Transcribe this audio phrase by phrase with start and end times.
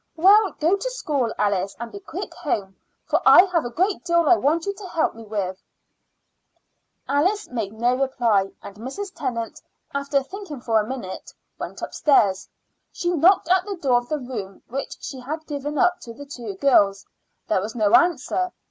[0.15, 4.27] "Well, go to school, Alice, and be quick home, for I have a great deal
[4.27, 5.61] I want you to help me with."
[7.07, 9.13] Alice made no reply, and Mrs.
[9.13, 9.61] Tennant,
[9.93, 12.49] after thinking for a minute, went upstairs.
[12.91, 16.25] She knocked at the door of the room which she had given up to the
[16.25, 17.05] two girls.
[17.47, 18.51] There was no answer.